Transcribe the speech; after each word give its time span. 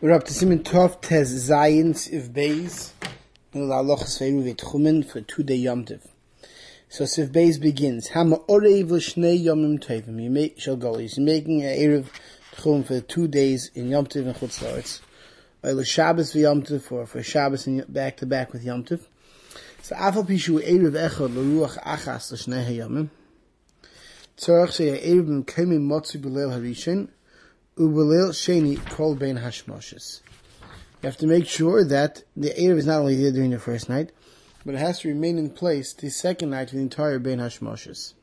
We're 0.00 0.12
up 0.12 0.22
to 0.26 0.46
im 0.46 0.62
Torf 0.62 1.00
Tes 1.00 1.48
Science 1.48 2.06
if 2.06 2.32
Base 2.32 2.92
und 3.52 3.68
la 3.68 3.80
loch 3.80 4.04
sveru 4.04 4.44
vet 4.44 4.58
khumen 4.58 5.04
for 5.04 5.22
two 5.22 5.42
day 5.42 5.56
yom 5.56 5.84
tov. 5.84 6.02
So 6.88 7.02
if 7.02 7.32
Base 7.32 7.58
begins, 7.58 8.06
ham 8.10 8.32
ore 8.46 8.84
vil 8.84 9.00
shnei 9.00 9.42
yom 9.42 9.64
im 9.64 9.78
tov. 9.80 10.06
You 10.06 10.30
make 10.30 10.60
shall 10.60 10.76
go 10.76 10.94
is 10.94 11.18
making 11.18 11.62
a 11.62 11.76
erev 11.76 12.06
khum 12.58 12.84
for 12.84 13.00
two 13.00 13.26
days 13.26 13.72
in 13.74 13.88
yom 13.88 14.06
tov 14.06 14.26
and 14.26 14.36
chutz 14.36 14.62
lords. 14.62 15.02
Weil 15.62 15.82
Shabbos 15.82 16.32
vi 16.32 16.42
yom 16.42 16.62
tov 16.62 16.82
for 16.82 17.04
for 17.04 17.20
Shabbos 17.20 17.66
and 17.66 17.84
back 17.92 18.18
to 18.18 18.26
back 18.26 18.52
with 18.52 18.62
yom 18.62 18.84
tov. 18.84 19.04
So 19.82 19.96
afal 19.96 20.24
pishu 20.28 20.62
erev 20.62 20.92
echad 20.92 21.34
lo 21.34 21.42
ruach 21.42 21.76
achas 21.82 22.32
shnei 22.46 22.76
yomim. 22.76 23.10
Tzorach 24.36 24.74
she 24.74 24.84
erev 24.84 25.44
kem 25.44 25.70
motzi 25.70 26.22
belel 26.22 26.52
harishon. 26.56 27.08
Ubelil 27.78 28.30
Sheni 28.30 28.84
Kol 28.90 29.14
Ben 29.14 29.38
Hashmoshes. 29.38 30.20
You 31.00 31.06
have 31.06 31.16
to 31.18 31.28
make 31.28 31.46
sure 31.46 31.84
that 31.84 32.24
the 32.36 32.50
Erev 32.50 32.78
is 32.78 32.86
not 32.86 32.98
only 32.98 33.14
there 33.14 33.30
during 33.30 33.50
the 33.50 33.60
first 33.60 33.88
night, 33.88 34.10
but 34.66 34.74
it 34.74 34.78
has 34.78 34.98
to 35.00 35.08
remain 35.08 35.38
in 35.38 35.50
place 35.50 35.92
the 35.92 36.10
second 36.10 36.50
night 36.50 36.70
for 36.70 36.76
the 36.76 36.82
entire 36.82 37.20
Ben 37.20 37.38
Hashmoshes. 37.38 38.14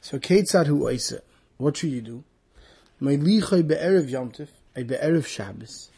So 0.00 0.18
Ketzad 0.18 0.66
Hu. 0.66 1.22
What 1.58 1.76
should 1.76 1.90
you 1.90 2.00
do? 2.00 2.24
Meilichoi 3.00 3.64
Be'erev 3.64 4.10
Yom 4.10 4.32
Tov, 4.32 4.48
Be'erev 4.74 5.24
Shabbos. 5.24 5.90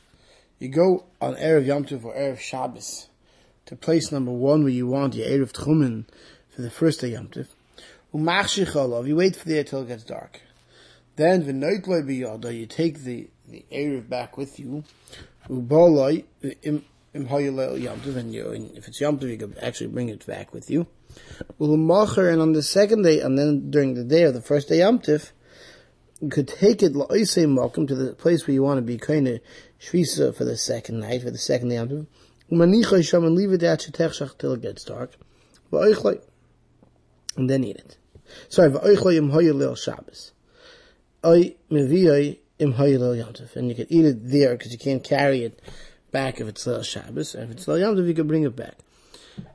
You 0.59 0.69
go 0.69 1.06
on 1.23 1.36
Erev 1.36 1.64
Yom 1.64 1.86
Tov 1.86 2.05
or 2.05 2.14
Erev 2.14 2.39
Shabbos 2.39 3.09
to 3.64 3.77
place 3.77 4.12
number 4.12 4.33
one 4.33 4.62
where 4.62 4.73
you 4.73 4.86
want 4.86 5.14
your 5.14 5.27
Erev 5.27 5.52
Tchumen 5.52 6.05
for 6.50 6.61
the 6.61 6.70
first 6.70 7.00
day 7.00 7.12
Yom 7.12 7.28
Tov. 7.28 7.47
Umachshich 8.12 9.06
You 9.06 9.16
wait 9.16 9.36
for 9.36 9.48
the 9.48 9.56
air 9.56 9.64
till 9.64 9.83
it 9.83 9.89
gets 9.89 10.05
dark. 10.05 10.42
Then 11.18 11.42
v'noitloi 11.42 12.04
biyada, 12.06 12.56
you 12.56 12.66
take 12.66 13.00
the 13.00 13.28
the 13.48 13.66
erev 13.72 14.08
back 14.08 14.36
with 14.36 14.60
you. 14.60 14.84
Ubaloi 15.50 16.22
im 16.62 16.84
yamtiv, 17.12 18.16
and 18.16 18.33
you 18.33 18.70
if 18.77 18.86
it's 18.86 19.00
yamtiv, 19.00 19.28
you 19.28 19.36
can 19.36 19.58
actually 19.58 19.88
bring 19.88 20.10
it 20.10 20.25
back 20.27 20.55
with 20.55 20.70
you. 20.70 20.86
And 21.58 22.41
on 22.41 22.52
the 22.52 22.62
second 22.62 23.02
day, 23.02 23.19
and 23.19 23.36
then 23.36 23.69
during 23.69 23.94
the 23.94 24.05
day 24.05 24.22
of 24.22 24.34
the 24.34 24.41
first 24.41 24.69
day 24.69 24.78
yamtiv, 24.78 25.33
you 26.20 26.28
could 26.28 26.47
take 26.47 26.84
it 26.84 26.92
la'isei 26.92 27.47
malkum 27.47 27.88
to 27.88 27.97
the 27.97 28.14
place 28.14 28.47
where 28.47 28.55
you 28.55 28.62
want 28.62 28.78
to 28.78 28.82
be 28.82 28.97
kind 28.97 29.27
of 29.27 29.41
shvisa 29.80 30.32
for 30.32 30.44
the 30.44 30.56
second 30.56 31.00
night, 31.00 31.22
for 31.22 31.32
the 31.32 31.38
second 31.38 31.70
day 31.70 31.75
yamtiv. 31.75 32.06
Umanicha 32.53 33.05
sham 33.05 33.25
and 33.25 33.34
leave 33.34 33.50
it 33.50 33.64
at 33.64 33.80
shetech 33.80 34.38
till 34.38 34.53
it 34.53 34.62
gets 34.62 34.84
dark. 34.84 35.16
And 35.72 37.50
then 37.50 37.64
eat 37.64 37.77
it. 37.77 37.97
Sorry, 38.48 38.70
v'oichloi 38.70 39.16
im 39.16 39.32
hayalel 39.32 39.77
Shabbos 39.77 40.30
and 41.22 41.55
you 43.69 43.74
can 43.74 43.86
eat 43.88 44.05
it 44.05 44.30
there 44.30 44.56
because 44.56 44.72
you 44.72 44.78
can't 44.78 45.02
carry 45.02 45.42
it 45.42 45.60
back 46.10 46.41
if 46.41 46.48
it's 46.48 46.66
Lil 46.66 46.83
Shabbos. 46.83 47.34
And 47.34 47.44
if 47.44 47.50
it's 47.50 47.69
Lil 47.69 47.78
Yom 47.78 48.06
you 48.06 48.14
can 48.14 48.27
bring 48.27 48.44
it 48.44 48.56
back. 48.56 48.75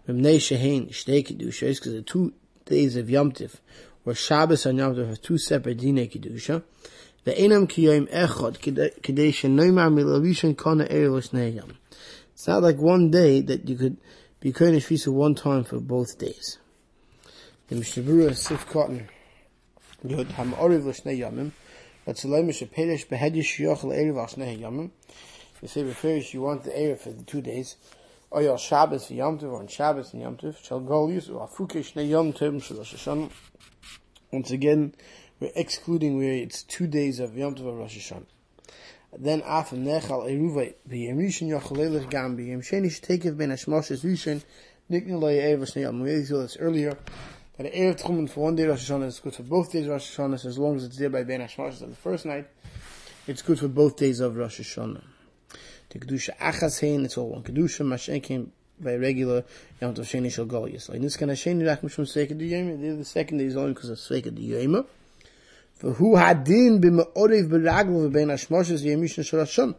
Memnei 0.07 0.37
shehein 0.37 0.89
shtei 0.89 1.25
kedusha 1.25 1.67
because 1.75 1.93
the 1.93 2.01
two 2.01 2.33
days 2.65 2.95
of 2.95 3.09
Yom 3.09 3.31
Tif, 3.31 3.55
where 4.03 4.15
Shabbos 4.15 4.65
and 4.65 4.77
Yom 4.77 4.95
Tif 4.95 5.07
have 5.07 5.21
two 5.21 5.37
separate 5.37 5.79
dinei 5.79 6.11
kedusha. 6.11 6.63
Ve'enam 7.25 7.67
kiyoyim 7.67 8.09
echad 8.09 8.59
kedei 8.59 9.29
shenoimar 9.29 9.91
milavishon 9.93 10.57
kana 10.57 10.85
erev 10.85 11.55
yom. 11.55 11.77
It's 12.33 12.47
not 12.47 12.63
like 12.63 12.77
one 12.77 13.11
day 13.11 13.41
that 13.41 13.69
you 13.69 13.75
could 13.77 13.97
be 14.39 14.51
kodesh 14.51 15.07
one 15.07 15.35
time 15.35 15.63
for 15.63 15.79
both 15.79 16.17
days. 16.17 16.57
The 17.67 17.75
Mishnah 17.75 18.03
Berurah 18.03 18.35
Sif 18.35 18.67
Cotton 18.67 19.07
Yod 20.05 20.27
Ham 20.31 20.53
Oriv 20.53 20.85
L'Shnei 20.85 21.19
Yomim 21.19 21.51
but 22.05 22.17
Tzalem 22.17 22.49
Shepedish 22.49 23.07
Behedish 23.07 23.59
Yoch 23.59 23.83
L'Erev 23.83 24.17
Al 24.19 24.27
Shnei 24.27 24.59
Yomim 24.59 24.91
you 25.61 25.67
say 25.69 25.81
refers 25.83 26.33
you 26.33 26.41
want 26.41 26.63
the 26.65 26.71
Erev 26.71 26.99
for 26.99 27.11
the 27.11 27.23
two 27.23 27.41
days 27.41 27.77
your 28.41 28.57
Shabbos 28.57 29.07
for 29.07 29.13
Yom 29.13 29.39
Tov 29.39 29.51
or 29.51 29.59
on 29.59 29.67
Shabbos 29.67 30.11
and 30.11 30.21
Yom 30.21 30.35
Tov 30.35 30.57
shall 30.61 30.81
go 30.81 31.07
use 31.07 31.29
or 31.29 31.47
Afuke 31.47 31.79
Shnei 31.79 32.09
Yom 32.09 32.33
Tov 32.33 32.55
Shalosh 32.55 32.95
Hashanah. 32.95 33.31
Once 34.31 34.51
again 34.51 34.93
we're 35.39 35.51
excluding 35.55 36.17
where 36.17 36.33
it's 36.33 36.63
two 36.63 36.87
days 36.87 37.19
of 37.19 37.37
Yom 37.37 37.55
Tov 37.55 37.65
or 37.65 37.77
Rosh 37.77 37.97
Hashanah. 37.97 38.25
Then 39.17 39.41
after 39.45 39.77
Nechal 39.77 40.27
Eruvay 40.29 40.73
B'Yem 40.89 41.17
Rishon 41.17 41.49
Yochel 41.49 41.77
Leilech 41.77 42.09
Gam 42.09 42.35
B'Yem 42.35 42.59
Sheni 42.59 42.87
Shtekev 42.87 43.37
Ben 43.37 43.51
Hashmoshes 43.51 44.03
Rishon 44.03 44.43
Niknei 44.91 45.17
Lo 45.17 45.29
Erev 45.29 45.61
Shnei 45.61 45.83
Yom 45.83 46.01
we 46.01 46.25
saw 46.25 46.39
this 46.39 46.57
earlier 46.57 46.97
that 47.57 47.63
the 47.63 47.69
Erev 47.69 48.01
Tchumen 48.01 48.29
for 48.29 48.41
one 48.41 48.55
day 48.55 48.65
Rosh 48.65 48.89
Hashanah 48.89 49.05
is 49.05 49.19
good 49.19 49.35
for 49.35 49.43
both 49.43 49.71
days 49.71 49.87
Rosh 49.87 50.17
Hashanah, 50.17 50.45
as 50.45 50.57
long 50.57 50.75
as 50.75 50.85
it's 50.85 50.97
there 50.97 51.09
by 51.09 51.23
Ben 51.23 51.41
Hashmashas 51.41 51.83
on 51.83 51.89
the 51.89 51.95
first 51.95 52.25
night, 52.25 52.47
it's 53.27 53.41
good 53.41 53.59
for 53.59 53.67
both 53.67 53.97
days 53.97 54.19
of 54.19 54.35
Rosh 54.35 54.59
Hashanah. 54.59 55.03
The 55.89 55.99
Kedusha 55.99 56.35
Achas 56.37 56.81
Hein, 56.81 57.05
it's 57.05 57.17
all 57.17 57.29
one 57.29 57.43
Kedusha, 57.43 57.85
Mashen 57.85 58.23
came 58.23 58.51
by 58.79 58.95
regular 58.95 59.43
Yom 59.79 59.93
Tov 59.93 60.01
Sheni 60.01 60.31
Shal 60.31 60.45
Gol 60.45 60.67
Yisrael. 60.67 60.99
This 60.99 61.15
kind 61.15 61.31
of 61.31 61.37
Sheni 61.37 61.63
Rach 61.63 61.81
Mishum 61.81 62.05
Sveika 62.05 62.37
Di 62.37 62.47
Yom, 62.47 62.97
the 62.97 63.05
second 63.05 63.37
day 63.37 63.45
is 63.45 63.55
only 63.55 63.73
because 63.73 63.89
of 63.89 63.97
Sveika 63.99 64.33
Di 64.33 64.41
Yom. 64.41 64.85
For 65.75 65.93
who 65.93 66.15
hadin 66.15 66.81
b'ma'orev 66.81 67.49
b'raglo 67.49 68.09
v'bein 68.09 68.31
hashmoshes 68.31 68.83
v'yemishna 68.83 69.25
shal 69.25 69.39
Hashem, 69.39 69.75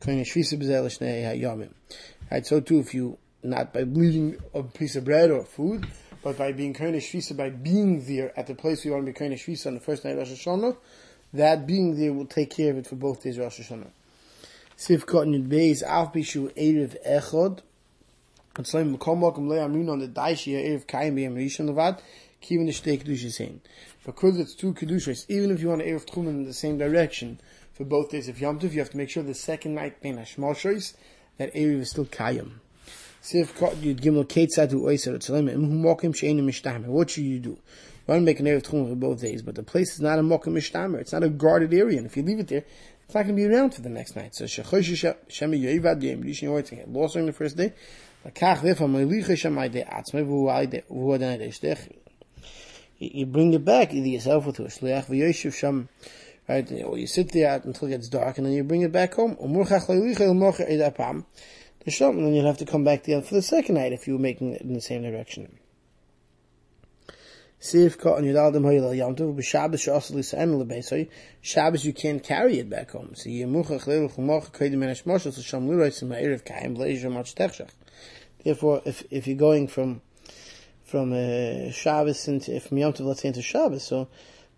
kain 0.00 0.24
shvisa 0.24 0.58
b'zel 0.58 0.86
shnei 0.86 1.24
hayomim. 1.24 1.72
Right, 2.30 2.46
so 2.46 2.60
too, 2.60 2.80
if 2.80 2.94
you, 2.94 3.18
not 3.42 3.72
by 3.72 3.84
bleeding 3.84 4.38
a 4.54 4.62
piece 4.62 4.96
of 4.96 5.04
bread 5.04 5.30
or 5.30 5.44
food, 5.44 5.86
but 6.22 6.36
by 6.36 6.52
being 6.52 6.74
Koine 6.74 6.96
Shvisa, 6.96 7.36
by 7.36 7.50
being 7.50 8.04
there 8.06 8.38
at 8.38 8.46
the 8.46 8.54
place 8.54 8.84
we 8.84 8.90
want 8.90 9.06
to 9.06 9.12
be 9.12 9.18
Koine 9.18 9.34
Shvisa 9.34 9.66
on 9.68 9.74
the 9.74 9.80
first 9.80 10.04
night 10.04 10.12
of 10.12 10.18
Rosh 10.18 10.46
Hashanah, 10.46 10.76
that 11.32 11.66
being 11.66 11.98
there 11.98 12.12
will 12.12 12.26
take 12.26 12.50
care 12.50 12.70
of 12.70 12.78
it 12.78 12.86
for 12.86 12.96
both 12.96 13.22
days 13.22 13.38
of 13.38 13.44
Rosh 13.44 13.60
Hashanah. 13.60 13.90
Cotton 15.06 15.34
Yud 15.34 15.48
Beis, 15.48 15.82
Alf 15.82 16.12
Bishu 16.12 16.52
Erev 16.54 16.96
Echod, 17.06 17.60
and 18.56 18.66
Slim 18.66 18.96
Makom 18.96 19.20
Mokum 19.20 19.48
Le 19.48 19.56
Amrin 19.56 19.90
on 19.90 19.98
the 19.98 20.08
Daishi 20.08 20.54
Erev 20.54 20.86
Kaim 20.86 21.16
B'Yam 21.16 21.34
Rishon 21.34 21.70
Levad, 21.70 22.00
Kivin 22.42 22.66
the 22.66 22.72
Shtei 22.72 23.02
Kedushas 23.02 23.38
Hein. 23.38 23.60
Because 24.04 24.38
it's 24.38 24.54
two 24.54 24.72
Kedushas, 24.74 25.26
even 25.28 25.50
if 25.50 25.60
you 25.60 25.68
want 25.68 25.82
to 25.82 25.88
Erev 25.88 26.06
Tchumen 26.06 26.28
in 26.28 26.44
the 26.44 26.54
same 26.54 26.78
direction, 26.78 27.40
for 27.74 27.84
both 27.84 28.10
days 28.10 28.28
of 28.28 28.40
Yom 28.40 28.58
Tov, 28.58 28.72
you 28.72 28.80
have 28.80 28.90
to 28.90 28.96
make 28.96 29.10
sure 29.10 29.22
the 29.22 29.34
second 29.34 29.74
night, 29.74 30.02
Ben 30.02 30.16
Hashmoshes, 30.16 30.94
that 31.36 31.54
Erev 31.54 31.80
is 31.80 31.90
still 31.90 32.06
Kayim. 32.06 32.54
What 33.20 33.30
should 37.10 37.24
you 37.24 37.40
do? 37.40 37.50
You 37.50 38.14
want 38.14 38.20
to 38.20 38.24
make 38.24 38.40
an 38.40 38.46
Erev 38.46 38.62
Tchum 38.62 38.88
for 38.88 38.94
both 38.94 39.20
days, 39.20 39.42
but 39.42 39.54
the 39.54 39.62
place 39.62 39.92
is 39.94 40.00
not 40.00 40.18
a 40.18 40.22
Mokim 40.22 40.54
Mishtamer. 40.54 40.98
It's 40.98 41.12
not 41.12 41.24
a 41.24 41.28
guarded 41.28 41.74
area, 41.74 41.98
and 41.98 42.06
if 42.06 42.16
you 42.16 42.22
leave 42.22 42.38
it 42.38 42.48
there, 42.48 42.64
it's 43.04 43.14
not 43.14 43.24
going 43.24 43.36
to 43.36 43.42
be 43.42 43.44
around 43.46 43.74
for 43.74 43.82
the 43.82 43.88
next 43.88 44.16
night. 44.16 44.34
So 44.34 44.44
Shechosh 44.44 45.14
Shemi 45.28 45.60
Yoivad 45.60 46.00
Yem 46.00 46.22
Rishon 46.24 46.48
Yoitz 46.48 46.72
lost 46.86 47.14
during 47.14 47.26
the 47.26 47.32
first 47.32 47.56
day. 47.56 47.72
Lakach 48.24 48.60
Lefa 48.60 48.86
Melicha 48.88 49.32
Shemai 49.32 49.70
De 49.70 49.82
Atzme 49.82 50.24
V'hu 50.24 50.46
Adanai 50.88 51.38
De 51.38 51.48
Shtech. 51.48 51.96
You 52.98 53.26
bring 53.26 53.52
it 53.52 53.64
back 53.64 53.92
either 53.92 54.08
yourself 54.08 54.46
or 54.46 54.52
to 54.52 54.64
a 54.64 54.68
shliach 54.68 55.06
v'yoshev 55.06 55.54
sham, 55.54 55.88
right? 56.48 56.70
Or 56.82 56.98
you 56.98 57.06
sit 57.06 57.30
there 57.32 57.60
until 57.62 57.88
it 57.88 57.92
gets 57.92 58.08
dark, 58.08 58.38
and 58.38 58.46
then 58.46 58.54
you 58.54 58.64
bring 58.64 58.82
it 58.82 58.90
back 58.90 59.14
home. 59.14 59.36
Umurchach 59.36 59.86
leilicha 59.86 60.22
el 60.22 60.34
edapam 60.34 61.24
the 61.84 61.90
shop, 61.90 62.14
and 62.14 62.26
then 62.26 62.34
you'll 62.34 62.46
have 62.46 62.58
to 62.58 62.66
come 62.66 62.84
back 62.84 63.04
there 63.04 63.22
for 63.22 63.34
the 63.34 63.42
second 63.42 63.76
night 63.76 63.92
if 63.92 64.06
you 64.06 64.14
were 64.14 64.18
making 64.18 64.52
it 64.52 64.62
in 64.62 64.74
the 64.74 64.80
same 64.80 65.02
direction. 65.02 65.58
Shabbos 71.40 71.84
you 71.84 71.92
can't 71.92 72.22
carry 72.22 72.58
it 72.60 72.70
back 72.70 72.92
home. 72.92 73.14
Therefore, 78.44 78.82
if, 78.84 79.02
if 79.10 79.26
you're 79.26 79.36
going 79.36 79.66
from, 79.66 80.00
from 80.84 81.12
uh, 81.12 81.72
Shabbos 81.72 82.28
into, 82.28 82.60
from 82.60 82.78
Yom 82.78 82.92
Tov, 82.92 83.06
let's 83.06 83.22
say 83.22 83.28
into 83.28 83.42
Shabbos, 83.42 83.82
so 83.82 84.08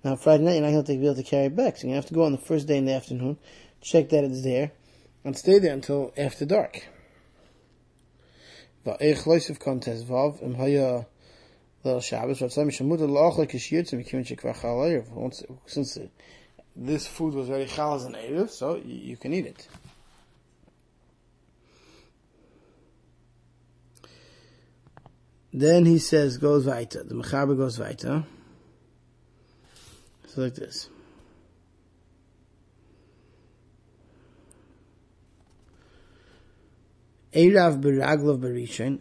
now 0.05 0.17
Friday 0.17 0.45
night 0.45 0.57
you're 0.57 0.63
not 0.63 0.71
going 0.73 0.85
to 0.85 0.97
be 0.99 1.07
able 1.07 1.15
to 1.15 1.23
carry 1.23 1.47
it 1.47 1.57
back, 1.57 1.79
so 1.79 1.89
you 1.89 1.95
have 1.95 2.07
to 2.07 2.15
go 2.15 2.25
on 2.25 2.33
the 2.33 2.39
first 2.39 2.67
day 2.67 2.77
in 2.77 2.85
the 2.85 2.93
afternoon, 2.93 3.39
check 3.81 4.11
that 4.11 4.25
it's 4.25 4.43
there, 4.43 4.73
and 5.25 5.37
stay 5.37 5.59
there 5.59 5.73
until 5.73 6.13
after 6.19 6.45
dark 6.45 6.87
kontes 8.85 10.05
vav 10.05 11.07
Shabbos 12.03 12.43
Rav 12.43 12.53
since 15.67 15.99
this 16.77 17.07
food 17.07 17.35
was 17.35 17.49
very 17.49 17.67
halal 17.67 17.97
as 17.97 18.05
an 18.05 18.49
so 18.49 18.77
you, 18.77 18.95
you 18.95 19.17
can 19.17 19.33
eat 19.33 19.47
it. 19.47 19.69
Then 25.53 25.85
he 25.85 25.99
says 25.99 26.39
goes 26.39 26.67
weiter. 26.67 27.03
The 27.03 27.15
Mechaber 27.15 27.57
goes 27.57 27.79
weiter. 27.79 28.25
So 30.29 30.43
like 30.43 30.55
this. 30.55 30.89
Eirav 37.33 37.81
beraglov 37.81 38.41
berishin. 38.41 39.01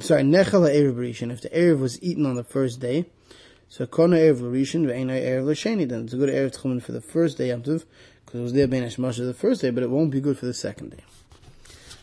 Sorry, 0.00 0.22
nechal 0.22 0.68
erev 0.68 0.94
berishin. 0.94 1.30
If 1.30 1.42
the 1.42 1.50
erev 1.50 1.80
was 1.80 2.02
eaten 2.02 2.26
on 2.26 2.36
the 2.36 2.44
first 2.44 2.80
day, 2.80 3.06
so 3.68 3.86
kono 3.86 4.16
erev 4.16 4.40
berishin 4.40 4.86
ve'enai 4.86 5.22
erev 5.22 5.46
l'sheni. 5.46 5.88
Then 5.88 6.04
it's 6.04 6.14
a 6.14 6.16
good 6.16 6.30
erev 6.30 6.56
tchumen 6.56 6.82
for 6.82 6.92
the 6.92 7.00
first 7.00 7.36
day 7.36 7.54
because 7.54 7.84
it 8.32 8.42
was 8.42 8.52
there 8.54 8.66
Bein 8.66 8.82
Hashmoshes 8.82 9.26
the 9.26 9.34
first 9.34 9.60
day, 9.60 9.70
but 9.70 9.82
it 9.82 9.90
won't 9.90 10.10
be 10.10 10.20
good 10.20 10.38
for 10.38 10.46
the 10.46 10.54
second 10.54 10.90
day. 10.90 11.04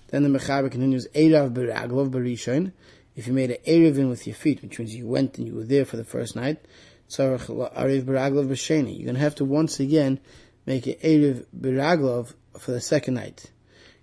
Then 0.10 0.24
the 0.24 0.40
Mechaber 0.40 0.70
continues, 0.70 1.08
Eirav 1.16 1.54
Beraglov 1.54 2.10
Berishon, 2.10 2.74
if 3.16 3.28
you 3.28 3.34
made 3.34 3.52
an 3.52 3.58
Erev 3.66 3.98
in 3.98 4.10
with 4.10 4.28
your 4.28 4.36
feet, 4.36 4.62
which 4.62 4.78
means 4.78 4.94
you 4.94 5.08
went 5.08 5.38
and 5.38 5.48
you 5.48 5.56
were 5.56 5.64
there 5.64 5.86
for 5.86 5.98
the 5.98 6.04
first 6.04 6.36
night, 6.36 6.64
Tzarech 7.10 7.48
Ariv 7.76 8.04
Beraglov 8.04 8.48
B'Sheni, 8.48 8.96
you're 8.96 9.06
going 9.06 9.16
to 9.16 9.22
have 9.22 9.36
to 9.36 9.46
once 9.46 9.80
again 9.80 10.20
make 10.66 10.86
an 10.86 10.96
Erev 11.04 11.46
Beraglov 11.58 12.34
for 12.58 12.72
the 12.72 12.82
second 12.82 13.16
night. 13.16 13.52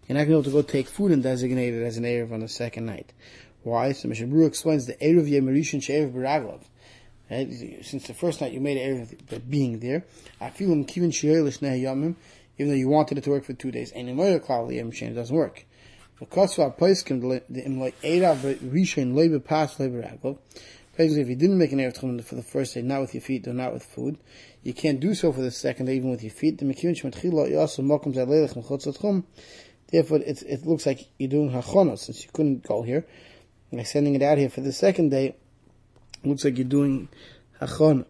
You're 0.08 0.16
not 0.16 0.24
going 0.26 0.42
to 0.42 0.48
be 0.48 0.56
able 0.56 0.62
to 0.62 0.68
go 0.68 0.72
take 0.72 0.88
food 0.88 1.12
and 1.12 1.22
designate 1.22 1.74
it 1.74 1.82
as 1.84 1.98
an 1.98 2.04
Erev 2.04 2.32
on 2.32 2.40
the 2.40 2.48
second 2.48 2.86
night. 2.86 3.12
Why? 3.62 3.92
So 3.92 4.08
Mishabru 4.08 4.46
explains 4.46 4.86
the 4.86 4.94
Erev 4.94 5.30
Yemerishan 5.30 5.82
She'erev 5.82 6.14
Beraglov. 6.14 6.62
Right? 7.30 7.52
Since 7.82 8.06
the 8.06 8.14
first 8.14 8.40
night 8.40 8.52
you 8.52 8.60
made 8.60 8.78
Erev 8.78 9.50
being 9.50 9.80
there, 9.80 10.06
I 10.40 10.48
feel 10.48 10.72
in 10.72 10.86
Kivin 10.86 11.12
She'elish 11.12 11.58
Yamim, 11.58 12.14
even 12.56 12.70
though 12.70 12.78
you 12.78 12.88
wanted 12.88 13.18
it 13.18 13.24
to 13.24 13.30
work 13.30 13.44
for 13.44 13.52
two 13.52 13.70
days, 13.70 13.92
and 13.92 14.08
in 14.08 14.16
Moira 14.16 14.40
Klal 14.40 14.72
it 14.72 15.14
doesn't 15.14 15.36
work. 15.36 15.66
Because 16.18 16.54
for 16.54 16.72
Poiskim, 16.72 17.42
the 17.50 17.60
Imlay 17.60 17.92
Erev 18.02 18.56
Rishon 18.56 19.12
Leibe 19.12 19.44
Pas 19.44 19.76
Leibe 19.76 20.02
Beraglov, 20.02 20.38
Basically, 20.98 21.22
if 21.22 21.28
you 21.28 21.36
didn't 21.36 21.58
make 21.58 21.70
an 21.70 21.78
Erev 21.78 21.96
Tchumen 21.96 22.24
for 22.24 22.34
the 22.34 22.42
first 22.42 22.74
day, 22.74 22.82
not 22.82 23.00
with 23.00 23.14
your 23.14 23.20
feet 23.20 23.46
or 23.46 23.52
not 23.52 23.72
with 23.72 23.84
food, 23.84 24.18
you 24.64 24.74
can't 24.74 24.98
do 24.98 25.14
so 25.14 25.30
for 25.32 25.40
the 25.40 25.52
second 25.52 25.86
day, 25.86 25.94
even 25.94 26.10
with 26.10 26.24
your 26.24 26.32
feet. 26.32 26.58
The 26.58 26.64
Mekiyun 26.64 27.00
Shemad 27.00 27.50
you 27.50 27.56
also 27.60 27.82
Mokum 27.82 28.12
Zalelech 28.12 28.54
Mechotz 28.54 28.98
Tchum, 28.98 29.22
Therefore, 29.90 30.18
it, 30.18 30.42
it 30.42 30.66
looks 30.66 30.86
like 30.86 31.08
you're 31.18 31.30
doing 31.30 31.50
hachana 31.50 31.98
since 31.98 32.22
you 32.22 32.30
couldn't 32.32 32.66
go 32.66 32.82
here. 32.82 33.06
By 33.72 33.82
sending 33.82 34.14
it 34.14 34.22
out 34.22 34.38
here 34.38 34.50
for 34.50 34.60
the 34.60 34.72
second 34.72 35.10
day, 35.10 35.36
looks 36.24 36.44
like 36.44 36.58
you're 36.58 36.66
doing 36.66 37.08
hachana. 37.60 38.04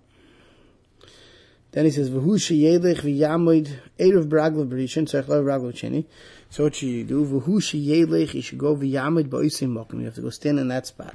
Then 1.73 1.85
he 1.85 1.91
says, 1.91 2.11
"V'hu 2.11 2.35
sheyelech 2.37 3.03
v'yamoid 3.03 3.79
erev 3.99 4.25
braglav 4.29 4.69
b'rishon 4.69 5.05
tzarich 5.05 5.29
lev 5.29 5.45
braglav 5.45 5.73
cheni." 5.75 6.07
So 6.51 6.65
what 6.65 6.75
should 6.75 6.89
you 6.89 7.05
do? 7.05 7.25
V'hu 7.25 7.59
sheyelech, 7.59 8.35
you 8.35 8.43
should 8.43 8.59
go 8.59 8.75
v'yamoid 8.75 9.29
ba'osim 9.29 9.69
mokum. 9.69 9.99
You 9.99 10.07
have 10.07 10.15
to 10.15 10.23
go 10.23 10.31
stand 10.31 10.59
in 10.59 10.69
that 10.69 10.87
spot. 10.87 11.15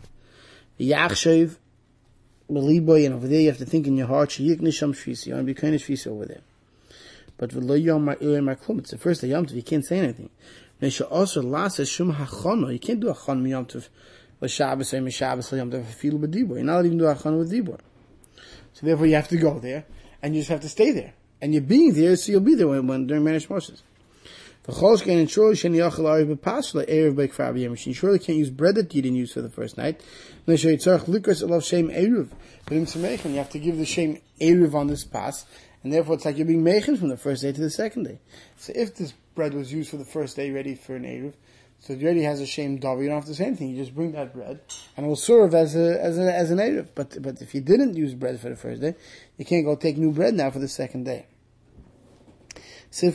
V'yachshev 0.80 1.57
b'liboy, 2.50 3.06
and 3.06 3.16
over 3.16 3.27
there 3.27 3.42
you 3.42 3.48
have 3.48 3.57
to 3.57 3.66
think 3.66 3.88
in 3.88 3.98
your 3.98 4.07
heart, 4.07 4.30
sheyik 4.30 4.62
nisham 4.62 4.94
shvisi. 4.94 5.27
You 5.27 5.33
want 5.33 5.48
to 5.48 5.54
be 5.54 5.59
kind 5.59 5.75
of 5.75 5.81
shvisi 5.81 6.07
over 6.07 6.25
there. 6.25 6.42
But 7.44 7.51
v'lo 7.51 7.75
yom 7.84 8.06
klum. 8.06 8.80
It's 8.80 8.92
the 8.92 8.98
first 8.98 9.19
day 9.19 9.28
yom 9.28 9.45
tov. 9.45 9.56
You 9.56 9.63
can't 9.63 9.86
say 9.86 10.00
anything. 10.00 10.30
Nesha 10.81 11.06
also 11.12 11.42
lasa 11.42 11.86
shum 11.86 12.13
hachana. 12.13 12.72
You 12.72 12.80
can't 12.80 13.01
do 13.01 13.10
a 13.10 13.13
chon 13.13 13.45
yom 13.45 13.66
tov. 13.66 13.90
L'shabbos 14.40 14.94
or 14.94 15.01
mishabbos 15.01 15.51
yom 15.57 15.69
tov 15.69 15.84
b'dibor. 15.84 16.56
You're 16.56 16.63
not 16.63 16.86
even 16.86 16.98
do 16.98 17.06
a 17.06 17.16
chon 17.16 17.38
with 17.38 17.51
dibor. 17.51 17.81
So 18.72 18.86
therefore 18.86 19.07
you 19.07 19.16
have 19.16 19.28
to 19.28 19.36
go 19.36 19.60
there 19.60 19.84
and 20.22 20.34
you 20.34 20.40
just 20.40 20.51
have 20.51 20.62
to 20.62 20.69
stay 20.69 20.92
there. 20.92 21.16
And 21.42 21.54
you're 21.54 21.62
being 21.62 21.94
there, 21.94 22.16
so 22.16 22.31
you'll 22.31 22.40
be 22.40 22.56
there 22.56 22.69
when, 22.69 22.88
when 22.88 23.07
during 23.07 23.25
Manish 23.25 23.50
Moshes. 23.50 23.81
You 27.86 27.94
surely 27.94 28.19
can't 28.19 28.38
use 28.38 28.50
bread 28.50 28.75
that 28.75 28.95
you 28.95 29.01
didn't 29.01 29.18
use 29.18 29.34
for 29.34 29.42
the 29.42 29.50
first 29.50 29.78
night. 29.78 30.00
You 30.48 30.54
have 30.54 30.62
to 33.50 33.60
give 33.60 33.78
the 33.78 33.86
shame 33.86 34.22
eruv 34.40 34.74
on 34.74 34.88
this 34.88 35.04
pass, 35.04 35.45
and 35.83 35.94
therefore 35.94 36.15
it's 36.15 36.25
like 36.25 36.38
you're 36.38 36.47
being 36.47 36.63
mechin 36.63 36.97
from 36.97 37.09
the 37.09 37.18
first 37.18 37.41
day 37.41 37.51
to 37.51 37.62
the 37.62 37.69
second 37.69 38.03
day. 38.03 38.19
So 38.57 38.74
if 38.75 38.95
this 38.95 39.13
bread 39.35 39.53
was 39.53 39.71
used 39.71 39.89
for 39.89 39.97
the 39.97 40.06
first 40.06 40.35
day, 40.35 40.51
ready 40.51 40.75
for 40.75 40.95
an 40.95 41.03
eruv, 41.03 41.33
so 41.80 41.94
it 41.94 42.01
already 42.01 42.24
has 42.24 42.39
a 42.39 42.45
shame 42.45 42.80
davar. 42.80 43.01
You 43.01 43.09
don't 43.09 43.18
have 43.18 43.25
to 43.25 43.35
say 43.35 43.45
anything. 43.45 43.69
You 43.69 43.75
just 43.75 43.94
bring 43.94 44.13
that 44.13 44.33
bread, 44.33 44.62
and 44.95 45.06
it 45.06 45.09
will 45.09 45.18
serve 45.18 45.53
as 45.53 45.75
a 45.75 46.01
as 46.01 46.18
a, 46.18 46.33
as 46.33 46.50
an 46.50 46.59
eruv. 46.59 46.88
But 46.95 47.21
but 47.21 47.41
if 47.41 47.53
you 47.53 47.59
didn't 47.59 47.95
use 47.95 48.13
bread 48.13 48.39
for 48.39 48.47
the 48.47 48.56
first 48.56 48.80
day, 48.80 48.95
you 49.38 49.44
can't 49.44 49.65
go 49.65 49.75
take 49.75 49.97
new 49.97 50.12
bread 50.12 50.33
now 50.33 50.50
for 50.50 50.59
the 50.59 50.69
second 50.69 51.03
day. 51.03 51.25
You 52.91 53.12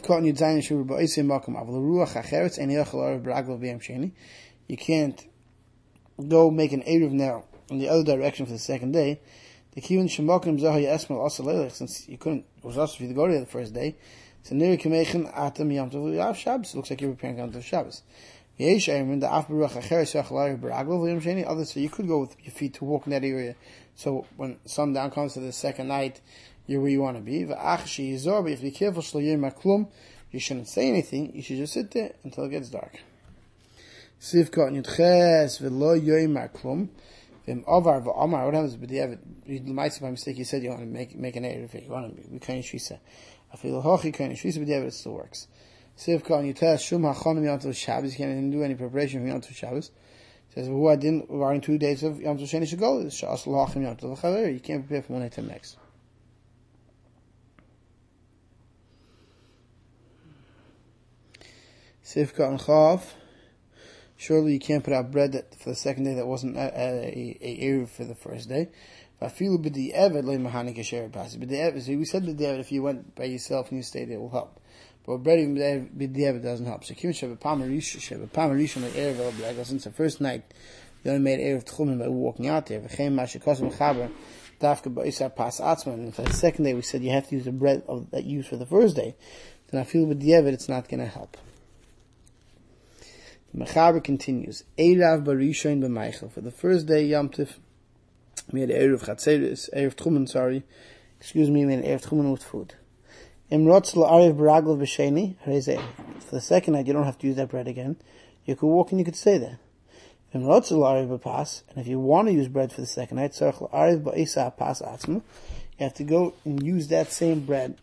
can't 4.76 5.26
go 6.28 6.50
make 6.50 6.72
an 6.72 6.82
eruv 6.82 7.12
now 7.12 7.44
in 7.70 7.78
the 7.78 7.88
other 7.88 8.04
direction 8.04 8.44
for 8.44 8.52
the 8.52 8.58
second 8.58 8.92
day. 8.92 9.20
The 9.74 9.80
kiyun 9.82 10.08
shemokim 10.08 10.58
zahay 10.58 10.86
esmal 10.86 11.18
also 11.18 11.68
since 11.68 12.08
you 12.08 12.18
couldn't, 12.18 12.44
it 12.56 12.64
was 12.64 12.78
also 12.78 12.96
for 12.96 13.02
you 13.02 13.08
to 13.10 13.14
go 13.14 13.28
there 13.28 13.40
the 13.40 13.46
first 13.46 13.74
day. 13.74 13.96
So 14.42 14.54
near 14.54 14.76
kamechen 14.76 15.30
atam 15.36 15.70
yom 15.70 15.90
tov 15.90 16.12
yav 16.14 16.34
Shabbos. 16.34 16.74
Looks 16.74 16.90
like 16.90 17.00
you're 17.00 17.10
preparing 17.10 17.38
yom 17.38 17.52
tov 17.52 17.62
Shabbos. 17.62 18.02
Yesh 18.56 18.88
ayim 18.88 19.20
the 19.20 19.32
af 19.32 19.48
baruch 19.48 19.72
acher 19.72 20.02
yisach 20.02 20.30
lair 20.30 20.56
baraglo 20.56 21.00
v'yom 21.00 21.20
sheni. 21.22 21.46
Others 21.46 21.74
so 21.74 21.80
you 21.80 21.90
could 21.90 22.08
go 22.08 22.20
with 22.20 22.34
your 22.42 22.52
feet 22.52 22.74
to 22.74 22.84
walk 22.84 23.06
in 23.06 23.10
that 23.10 23.24
area. 23.24 23.54
So 23.94 24.26
when 24.36 24.56
sundown 24.64 25.10
comes 25.10 25.34
to 25.34 25.40
the 25.40 25.52
second 25.52 25.88
night, 25.88 26.20
you're 26.66 26.80
where 26.80 26.90
you 26.90 27.02
want 27.02 27.18
to 27.18 27.22
be. 27.22 27.44
V'ach 27.44 27.82
sheyizor, 27.82 28.42
but 28.42 28.52
if 28.52 28.62
you're 28.62 28.72
careful 28.72 29.02
shlo 29.02 29.22
yir 29.22 29.36
maklum, 29.36 29.88
you 30.30 30.40
shouldn't 30.40 30.68
say 30.68 30.88
anything. 30.88 31.36
You 31.36 31.42
should 31.42 31.58
just 31.58 31.74
sit 31.74 31.90
there 31.90 32.14
until 32.24 32.44
it 32.44 32.50
gets 32.50 32.70
dark. 32.70 33.00
Sivkot 34.20 34.72
yudches 34.72 35.60
v'lo 35.60 36.02
yoy 36.02 36.26
maklum. 36.26 36.88
Vim 37.48 37.64
Ovar 37.66 38.02
v'Omar, 38.04 38.44
what 38.44 38.52
happens 38.52 38.76
with 38.76 38.90
the 38.90 38.98
Evid? 38.98 39.74
By 39.74 40.10
mistake, 40.10 40.36
you 40.36 40.44
said 40.44 40.62
you 40.62 40.68
want 40.68 40.82
to 40.82 40.86
make, 40.86 41.16
make 41.16 41.34
an 41.34 41.44
Erev, 41.44 41.82
you 41.82 41.90
want 41.90 42.22
to 42.22 42.28
be 42.28 42.38
Kain 42.38 42.62
Shisa. 42.62 42.98
I 43.50 43.56
feel 43.56 43.76
oh, 43.76 43.82
Hochi 43.82 44.12
Kain 44.12 44.32
Shisa, 44.32 44.58
but 44.58 44.66
the 44.66 44.74
Evid 44.74 44.92
still 44.92 45.14
works. 45.14 45.48
Siv 45.96 46.22
Khan, 46.22 46.44
you 46.44 46.52
tell 46.52 46.74
us, 46.74 46.82
Shum 46.82 47.04
HaChonim 47.04 47.44
Yom 47.44 47.58
Tov 47.58 47.74
Shabbos, 47.74 48.12
you 48.12 48.18
can't 48.18 48.50
do 48.50 48.62
any 48.62 48.74
preparation 48.74 49.22
for 49.22 49.28
Yom 49.28 49.40
Tov 49.40 49.54
Shabbos. 49.54 49.90
says, 50.54 50.66
who 50.66 50.88
I 50.88 50.96
didn't, 50.96 51.30
in 51.30 51.60
two 51.62 51.78
days 51.78 52.02
of 52.02 52.20
Yom 52.20 52.36
Tov 52.36 52.42
Sheni 52.42 52.78
go, 52.78 52.98
Shas 53.04 53.46
L'Hachim 53.46 53.82
Yom 53.82 53.96
Tov 53.96 54.20
Chaver, 54.20 54.52
you 54.52 54.60
can't 54.60 54.86
prepare 54.86 55.02
from 55.02 55.14
one 55.14 55.22
day 55.22 55.30
to 55.30 55.40
the 55.40 55.48
next. 55.48 55.78
Sivka 62.04 62.46
and 62.46 62.60
Chav, 62.60 63.04
Surely 64.20 64.52
you 64.52 64.58
can't 64.58 64.82
put 64.82 64.92
out 64.92 65.12
bread 65.12 65.30
that, 65.32 65.54
for 65.54 65.70
the 65.70 65.76
second 65.76 66.02
day 66.02 66.14
that 66.14 66.26
wasn't 66.26 66.56
a, 66.56 66.76
a, 66.76 67.86
for 67.86 68.04
the 68.04 68.16
first 68.16 68.48
day. 68.48 68.68
But 69.20 69.36
the 69.36 69.40
So 69.40 69.56
we 71.96 72.04
said 72.04 72.24
b'di'evet, 72.24 72.58
if 72.58 72.72
you 72.72 72.82
went 72.82 73.14
by 73.14 73.24
yourself 73.24 73.70
and 73.70 73.78
you 73.78 73.84
stayed 73.84 74.10
it 74.10 74.18
will 74.18 74.30
help. 74.30 74.60
But 75.06 75.18
bread 75.18 75.38
even 75.38 75.54
b'di'evet 75.56 76.42
doesn't 76.42 76.66
help. 76.66 76.82
So 76.84 76.94
kim 76.94 77.12
sheva 77.12 77.38
pamarisha 77.38 78.82
like 78.82 78.92
erev 78.92 79.58
el 79.58 79.64
since 79.64 79.84
the 79.84 79.92
first 79.92 80.20
night, 80.20 80.42
you 81.04 81.12
only 81.12 81.22
made 81.22 81.38
erev 81.38 81.64
tchumen 81.64 82.00
by 82.00 82.08
walking 82.08 82.48
out 82.48 82.66
there. 82.66 82.80
V'chem 82.80 83.14
mashikosim 83.14 83.72
chaber, 83.72 84.10
dafka 84.60 84.92
ba'isa 84.92 85.32
pas 85.32 85.60
atzman. 85.60 85.94
And 85.94 86.14
for 86.14 86.22
the 86.22 86.32
second 86.32 86.64
day, 86.64 86.74
we 86.74 86.82
said 86.82 87.04
you 87.04 87.12
have 87.12 87.28
to 87.28 87.36
use 87.36 87.44
the 87.44 87.52
bread 87.52 87.84
of, 87.86 88.10
that 88.10 88.24
you 88.24 88.38
used 88.38 88.48
for 88.48 88.56
the 88.56 88.66
first 88.66 88.96
day. 88.96 89.14
Then 89.70 89.80
I 89.80 89.84
feel 89.84 90.06
b'di'evet, 90.06 90.52
it's 90.52 90.68
not 90.68 90.88
going 90.88 91.00
to 91.00 91.06
help. 91.06 91.36
The 93.54 93.64
Mechaber 93.64 94.04
continues, 94.04 94.64
Eirav 94.78 95.24
Barishain 95.24 95.80
b'Meichel. 95.80 96.30
For 96.30 96.42
the 96.42 96.50
first 96.50 96.84
day, 96.84 97.06
Yom 97.06 97.30
Tif, 97.30 97.54
we 98.52 98.60
had 98.60 98.68
Erev 98.68 99.04
Chatzeris, 99.04 99.70
Erev 99.74 99.94
Tchumen, 99.94 100.28
sorry, 100.28 100.64
excuse 101.18 101.48
me, 101.48 101.64
we 101.64 101.72
had 101.72 101.82
Erev 101.82 102.06
Tchumen 102.06 102.30
with 102.30 102.42
food. 102.42 102.74
Imrotz 103.50 103.94
la'arev 103.94 104.36
b'raglav 104.36 104.78
b'sheni, 104.78 105.36
For 106.20 106.34
the 106.34 106.40
second 106.42 106.74
night, 106.74 106.86
you 106.86 106.92
don't 106.92 107.04
have 107.04 107.18
to 107.20 107.26
use 107.26 107.36
that 107.36 107.48
bread 107.48 107.68
again. 107.68 107.96
You 108.44 108.54
could 108.54 108.66
walk 108.66 108.90
and 108.90 108.98
you 108.98 109.04
could 109.06 109.16
stay 109.16 109.38
there. 109.38 109.58
Imrotz 110.34 110.70
la'arev 110.70 111.18
b'pas, 111.18 111.62
and 111.70 111.78
if 111.78 111.86
you 111.86 111.98
want 111.98 112.28
to 112.28 112.34
use 112.34 112.48
bread 112.48 112.70
for 112.70 112.82
the 112.82 112.86
second 112.86 113.16
night, 113.16 113.32
tzarech 113.32 113.70
la'arev 113.70 114.02
ba'isa 114.02 114.54
pas 114.58 114.82
atzmu, 114.82 115.22
you 115.78 115.84
have 115.84 115.94
to 115.94 116.04
go 116.04 116.34
and 116.44 116.62
use 116.62 116.88
that 116.88 117.10
same 117.10 117.46
bread 117.46 117.78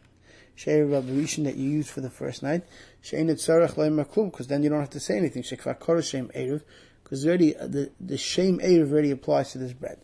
She'er 0.56 0.86
Rabbi 0.86 1.26
that 1.44 1.56
you 1.56 1.70
used 1.70 1.90
for 1.90 2.02
the 2.02 2.10
first 2.10 2.42
night. 2.42 2.64
She'en 3.02 3.30
et 3.30 3.38
tzarech 3.38 3.76
maklum, 3.76 4.32
because 4.32 4.48
then 4.48 4.64
you 4.64 4.70
don't 4.70 4.80
have 4.80 4.90
to 4.92 5.00
say 5.00 5.18
anything. 5.18 5.44
Shekvar 5.44 5.80
kor 5.80 6.02
shem 6.02 6.30
erev, 6.30 6.64
because 7.04 7.26
already, 7.26 7.56
uh, 7.56 7.68
the, 7.68 7.92
the 8.00 8.18
shem 8.18 8.60
erev 8.60 8.92
already 8.92 9.12
applies 9.12 9.52
to 9.52 9.58
this 9.58 9.74
bread. 9.74 10.00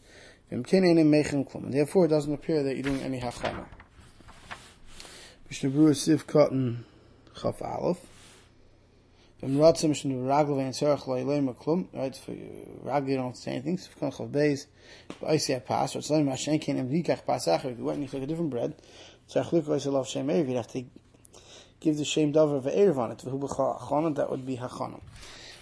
Therefore 0.51 2.05
it 2.05 2.09
doesn't 2.09 2.33
appear 2.33 2.63
that 2.63 2.73
you're 2.75 2.83
doing 2.83 3.01
any 3.01 3.21
hachana. 3.21 3.65
Mishnah 5.47 5.69
Berurah 5.69 5.91
Siv 5.91 6.27
Cotton 6.27 6.83
Chaf 7.41 7.61
Aleph. 7.61 7.99
Right, 9.41 9.57
for 9.57 9.91
Raglav 12.85 13.09
you 13.09 13.15
don't 13.15 13.35
say 13.35 13.51
anything, 13.51 13.77
Siv 13.77 13.97
Cotton 13.99 14.27
Chav 14.27 14.31
Beis, 14.31 14.67
Ba'isi 15.21 15.61
HaPas, 15.61 15.95
or 15.95 15.99
Tzlaim 15.99 16.29
Hashem 16.29 16.59
Ken 16.59 16.77
Em 16.77 16.89
Likach 16.89 17.25
Pasach, 17.25 17.65
if 17.65 17.77
you 17.77 17.83
went 17.85 17.99
and 17.99 18.03
you 18.03 18.09
took 18.09 18.23
a 18.23 18.27
different 18.27 18.49
bread, 18.49 18.75
Tzachlik 19.33 19.63
Oiselav 19.63 20.05
Shem 20.05 20.27
Erev, 20.27 20.47
you'd 20.47 20.57
have 20.57 20.67
to 20.67 20.83
give 21.79 21.97
the 21.97 22.03
Shem 22.03 22.33
Dover 22.33 22.57
of 22.57 22.65
Erev 22.65 22.97
on 22.97 23.11
it, 23.11 23.19
V'hu 23.19 23.39
B'chana, 23.39 24.13
that 24.15 24.29
would 24.29 24.45
be 24.45 24.57
Hachana. 24.57 24.99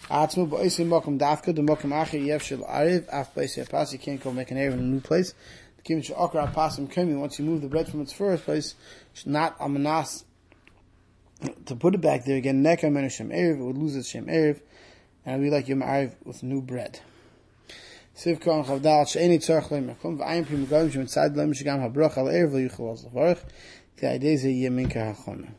Atzmu 0.09 0.49
Ba'isi 0.49 0.87
Mokum 0.87 1.19
Dafka, 1.19 1.55
the 1.55 1.61
Mokum 1.61 1.91
Acher 1.91 2.19
Yev 2.19 2.41
Shel 2.41 2.59
Arev, 2.59 3.05
Af 3.11 3.35
Ba'isi 3.35 3.69
Pas, 3.69 3.93
you 3.93 3.99
can't 3.99 4.23
go 4.23 4.31
make 4.31 4.49
an 4.49 4.57
Erev 4.57 4.73
in 4.73 4.79
a 4.79 4.81
new 4.81 4.99
place. 4.99 5.35
Given 5.83 6.01
Sh'okra 6.01 6.51
Pasim 6.51 6.91
Kemi, 6.91 7.15
once 7.19 7.37
you 7.37 7.45
move 7.45 7.61
the 7.61 7.67
bread 7.67 7.87
from 7.87 8.01
its 8.01 8.11
first 8.11 8.43
place, 8.43 8.73
it's 9.13 9.27
not 9.27 9.55
Amanas, 9.59 10.23
to 11.67 11.75
put 11.75 11.93
it 11.93 12.01
back 12.01 12.25
there 12.25 12.37
again, 12.37 12.63
Neka 12.63 12.91
Menu 12.91 13.09
Shem 13.09 13.29
Erev, 13.29 13.59
it 13.59 13.63
would 13.63 13.77
lose 13.77 13.95
its 13.95 14.09
Shem 14.09 14.25
Erev, 14.25 14.61
and 15.25 15.35
it 15.35 15.37
would 15.37 15.45
be 15.45 15.51
like 15.51 15.67
Yom 15.67 15.81
Arev 15.81 16.15
with 16.25 16.41
new 16.41 16.63
bread. 16.63 17.01
Chavdal 18.19 19.07
She'eni 19.07 19.39
Tzarech 19.39 19.69
Leim 19.69 19.95
Mekum 19.95 20.17
V'ayim 20.17 20.47
Pim 20.47 20.65
Leim 20.65 21.53
Shegam 21.53 21.93
HaBroch 21.93 22.17
Al 22.17 22.25
Erev 22.25 22.53
Lo 22.53 22.59
Yuchel 22.59 22.91
Oz 22.91 23.05
Levarech 23.05 23.43
Ti 23.97 24.05
Aidei 24.05 24.37
Ze 24.37 24.51
Yeh 24.51 24.69
Minka 24.69 24.99
HaChona 24.99 25.49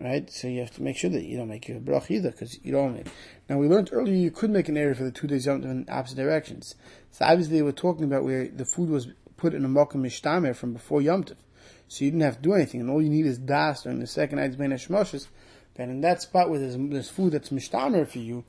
right? 0.00 0.30
So 0.30 0.48
you 0.48 0.60
have 0.60 0.74
to 0.76 0.82
make 0.82 0.96
sure 0.96 1.10
that 1.10 1.24
you 1.24 1.36
don't 1.36 1.48
make 1.48 1.68
your 1.68 1.78
brach 1.78 2.10
either, 2.10 2.30
because 2.30 2.58
you 2.64 2.72
don't 2.72 2.94
make. 2.94 3.06
Now 3.48 3.58
we 3.58 3.68
learned 3.68 3.90
earlier 3.92 4.14
you 4.14 4.30
could 4.30 4.50
make 4.50 4.68
an 4.68 4.76
error 4.76 4.94
for 4.94 5.04
the 5.04 5.10
two 5.10 5.26
days 5.26 5.46
Yom 5.46 5.62
in 5.62 5.86
opposite 5.90 6.16
directions. 6.16 6.74
So 7.10 7.24
obviously 7.24 7.62
we're 7.62 7.72
talking 7.72 8.04
about 8.04 8.24
where 8.24 8.48
the 8.48 8.64
food 8.64 8.88
was 8.88 9.08
put 9.36 9.54
in 9.54 9.64
a 9.64 9.68
Malkum 9.68 9.96
Mishtamer 9.96 10.56
from 10.56 10.72
before 10.72 11.02
Yom 11.02 11.24
Tov. 11.24 11.36
So 11.88 12.04
you 12.04 12.10
didn't 12.10 12.22
have 12.22 12.36
to 12.36 12.42
do 12.42 12.54
anything, 12.54 12.80
and 12.80 12.90
all 12.90 13.02
you 13.02 13.10
need 13.10 13.26
is 13.26 13.38
das 13.38 13.82
during 13.82 14.00
the 14.00 14.06
second 14.06 14.38
night's 14.38 14.56
Ben 14.56 14.70
Hashmoshes. 14.70 15.28
Then 15.74 15.90
in 15.90 16.00
that 16.00 16.22
spot 16.22 16.50
where 16.50 16.58
there's, 16.58 16.76
there's 16.76 17.10
food 17.10 17.32
that's 17.32 17.50
Mishtamer 17.50 18.08
for 18.08 18.18
you, 18.18 18.44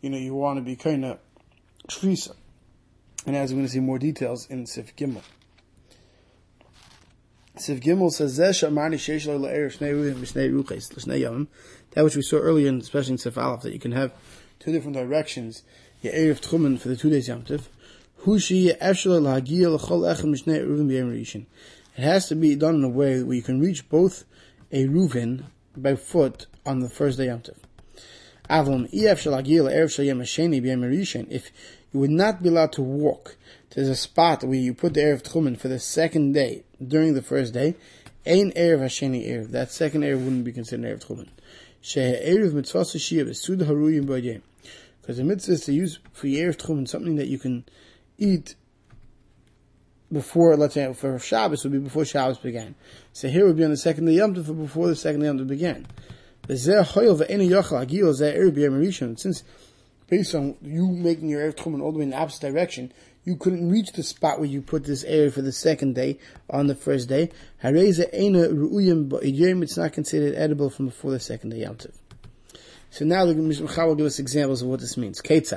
you 0.00 0.10
know, 0.10 0.18
you 0.18 0.34
want 0.34 0.58
to 0.58 0.62
be 0.62 0.76
kind 0.76 1.04
of 1.04 1.18
And 3.26 3.36
as 3.36 3.52
we're 3.52 3.56
going 3.56 3.66
to 3.66 3.72
see 3.72 3.80
more 3.80 3.98
details 3.98 4.46
in 4.48 4.66
Sif 4.66 4.96
Gimel. 4.96 5.22
Sif 7.56 7.80
Gimel 7.80 8.12
says. 8.12 8.36
That 8.36 8.54
which 12.04 12.16
we 12.16 12.22
saw 12.22 12.36
earlier, 12.36 12.68
in, 12.68 12.80
especially 12.80 13.12
in 13.12 13.18
Sif 13.18 13.38
Aleph, 13.38 13.62
that 13.62 13.72
you 13.72 13.78
can 13.78 13.92
have 13.92 14.12
two 14.58 14.72
different 14.72 14.96
directions. 14.96 15.62
Erev 16.04 16.40
Tchumen 16.40 16.78
for 16.78 16.88
the 16.88 16.96
two 16.96 17.10
days 17.10 17.28
Yom 17.28 17.42
Tiv. 17.42 17.68
It 18.28 18.80
has 22.02 22.28
to 22.28 22.34
be 22.34 22.56
done 22.56 22.74
in 22.74 22.84
a 22.84 22.88
way 22.88 23.22
where 23.22 23.36
you 23.36 23.42
can 23.42 23.60
reach 23.60 23.88
both 23.88 24.24
a 24.72 24.86
Reuven 24.86 25.44
by 25.76 25.94
foot 25.96 26.46
on 26.64 26.80
the 26.80 26.88
first 26.88 27.18
day 27.18 27.26
Yom 27.26 27.40
Tiv. 27.40 27.56
If 28.48 28.66
you 31.92 32.00
would 32.00 32.10
not 32.10 32.42
be 32.42 32.48
allowed 32.48 32.72
to 32.72 32.82
walk 32.82 33.36
to 33.70 33.84
the 33.84 33.94
spot 33.94 34.44
where 34.44 34.54
you 34.54 34.74
put 34.74 34.94
the 34.94 35.00
Erev 35.00 35.22
Tchumen 35.22 35.58
for 35.58 35.68
the 35.68 35.78
second 35.78 36.32
day 36.32 36.64
during 36.86 37.14
the 37.14 37.22
first 37.22 37.54
day. 37.54 37.74
Ein 38.26 38.52
Erev 38.52 38.80
Hasheni 38.80 39.28
Erev. 39.28 39.50
That 39.50 39.70
second 39.70 40.02
Erev 40.02 40.24
wouldn't 40.24 40.44
be 40.44 40.52
considered 40.52 41.00
Erev 41.00 41.04
Tchumen. 41.04 41.28
Because 45.00 45.16
the 45.16 45.24
mitzvah 45.24 45.52
is 45.52 45.64
to 45.64 45.72
use 45.72 45.98
for 46.12 46.26
Erev 46.26 46.56
Tchumen 46.56 46.88
something 46.88 47.16
that 47.16 47.28
you 47.28 47.38
can 47.38 47.64
eat 48.18 48.54
before, 50.12 50.56
let's 50.56 50.74
say, 50.74 50.92
for 50.92 51.18
Shabbos 51.18 51.64
would 51.64 51.72
be 51.72 51.78
before 51.78 52.04
Shabbos 52.04 52.38
began. 52.38 52.74
So 53.12 53.28
here 53.28 53.46
would 53.46 53.56
be 53.56 53.64
on 53.64 53.70
the 53.70 53.76
second 53.76 54.06
day 54.06 54.12
Yom 54.12 54.34
Tov 54.34 54.56
before 54.56 54.88
the 54.88 54.96
second 54.96 55.20
day 55.20 55.26
Yom 55.26 55.38
Tov 55.38 55.48
began. 55.48 55.86
Since 56.48 56.68
based 60.08 60.34
on 60.34 60.54
you 60.62 60.86
making 60.86 61.28
your 61.28 61.40
Erev 61.40 61.56
Tchumen 61.56 61.82
all 61.82 61.90
the 61.90 61.98
way 61.98 62.04
in 62.04 62.10
the 62.10 62.16
opposite 62.16 62.52
direction, 62.52 62.92
you 63.24 63.34
couldn't 63.34 63.68
reach 63.68 63.90
the 63.92 64.04
spot 64.04 64.38
where 64.38 64.48
you 64.48 64.62
put 64.62 64.84
this 64.84 65.02
area 65.02 65.32
for 65.32 65.42
the 65.42 65.50
second 65.50 65.96
day 65.96 66.20
on 66.48 66.68
the 66.68 66.76
first 66.76 67.08
day. 67.08 67.30
It's 67.64 67.98
not 69.76 69.92
considered 69.92 70.36
edible 70.36 70.70
from 70.70 70.86
before 70.86 71.10
the 71.10 71.18
second 71.18 71.50
day 71.50 71.68
So 72.90 73.04
now 73.04 73.26
the 73.26 73.34
Mishnah 73.34 73.86
will 73.86 73.96
give 73.96 74.06
us 74.06 74.20
examples 74.20 74.62
of 74.62 74.68
what 74.68 74.78
this 74.78 74.96
means. 74.96 75.20
If 75.20 75.50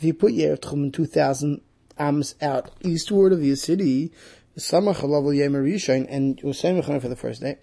you 0.00 0.14
put 0.14 0.32
your 0.32 0.56
Tchumen 0.56 0.92
2,000 0.94 1.60
ams 1.98 2.34
out 2.40 2.70
eastward 2.82 3.34
of 3.34 3.44
your 3.44 3.56
city, 3.56 4.10
Samach 4.56 6.08
and 6.08 6.40
you're 6.42 6.54
saying 6.54 6.82
for 6.82 7.08
the 7.08 7.16
first 7.16 7.40
day. 7.40 7.58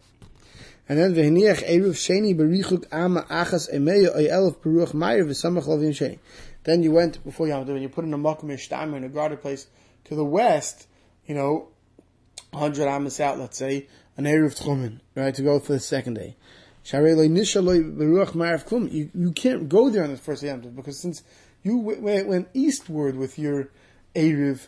And 0.90 0.98
then 0.98 1.14
v'hiniach 1.14 1.68
eruv 1.68 1.94
sheni 1.94 2.36
berichuk 2.36 2.86
ama 2.92 3.24
achas 3.24 3.74
emeya 3.74 4.16
oy 4.16 4.28
elf 4.30 4.62
beruach 4.62 4.94
meyer 4.94 5.26
v'samach 5.26 5.68
lovim 5.68 5.90
sheni. 5.90 6.20
Then 6.64 6.84
you 6.84 6.92
went 6.92 7.24
before 7.24 7.48
Yom 7.48 7.68
and 7.70 7.82
you 7.82 7.90
put 7.90 8.06
in 8.06 8.14
a 8.14 8.18
makom 8.18 8.96
in 8.96 9.04
a 9.04 9.10
guarded 9.10 9.42
place 9.42 9.68
to 10.06 10.16
the 10.16 10.24
west, 10.24 10.88
you 11.26 11.36
know, 11.36 11.68
hundred 12.54 12.88
amas 12.88 13.20
out, 13.20 13.38
let's 13.38 13.58
say, 13.58 13.88
an 14.16 14.24
eruv 14.26 14.58
tchumen, 14.58 15.02
right, 15.16 15.36
to 15.36 15.42
go 15.42 15.60
for 15.60 15.74
the 15.74 15.80
second 15.80 16.14
day. 16.16 16.36
You, 16.90 17.02
you 19.14 19.32
can't 19.34 19.68
go 19.68 19.90
there 19.90 20.04
on 20.06 20.12
the 20.12 20.18
first 20.18 20.42
day 20.42 20.56
because 20.56 20.98
since 20.98 21.22
you 21.62 21.78
went 21.80 22.48
eastward 22.54 23.18
with 23.18 23.38
your 23.38 23.70
Eruv 24.16 24.68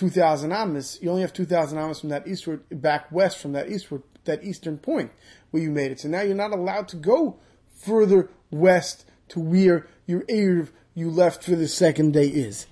2,000 0.00 0.50
amas, 0.50 0.98
you 1.02 1.10
only 1.10 1.20
have 1.20 1.34
2,000 1.34 1.76
amas 1.76 2.00
from 2.00 2.08
that 2.08 2.26
eastward, 2.26 2.62
back 2.70 3.12
west 3.12 3.36
from 3.36 3.52
that 3.52 3.70
eastward, 3.70 4.02
that 4.24 4.42
eastern 4.42 4.78
point 4.78 5.12
where 5.50 5.62
you 5.62 5.70
made 5.70 5.92
it. 5.92 6.00
So 6.00 6.08
now 6.08 6.22
you're 6.22 6.34
not 6.34 6.52
allowed 6.52 6.88
to 6.88 6.96
go 6.96 7.38
further 7.76 8.30
west 8.50 9.04
to 9.28 9.40
where 9.40 9.86
your 10.06 10.22
Erev 10.22 10.70
you 10.94 11.10
left 11.10 11.44
for 11.44 11.54
the 11.54 11.68
second 11.68 12.14
day 12.14 12.28
is. 12.28 12.66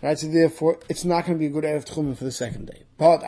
Right, 0.00 0.16
so 0.16 0.28
therefore, 0.28 0.78
it's 0.88 1.04
not 1.04 1.26
going 1.26 1.36
to 1.36 1.40
be 1.40 1.46
a 1.46 1.50
good 1.50 1.64
Erev 1.64 1.84
Tchumen 1.84 2.16
for 2.16 2.22
the 2.22 2.30
second 2.30 2.68
day. 2.68 2.84
But, 2.96 3.24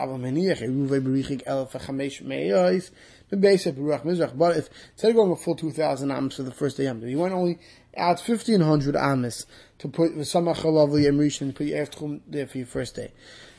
but 3.31 4.57
if, 4.57 4.69
instead 4.91 5.09
of 5.09 5.15
going 5.15 5.31
a 5.31 5.35
full 5.35 5.55
2,000 5.55 6.11
amos 6.11 6.35
for 6.35 6.43
the 6.43 6.51
first 6.51 6.77
day, 6.77 6.83
you 6.83 7.17
want 7.17 7.33
only 7.33 7.59
add 7.95 8.19
1,500 8.19 8.95
amos 8.95 9.45
to 9.79 9.87
put 9.87 10.15
the 10.15 10.21
Samach 10.21 10.57
Chalav 10.57 10.89
Yemrish 10.89 11.41
and 11.41 11.55
put 11.55 11.67
your 11.67 11.85
Erev 11.85 11.91
Tchum 11.91 12.21
there 12.27 12.45
for 12.45 12.57
your 12.57 12.67
first 12.67 12.95
day. 12.95 13.11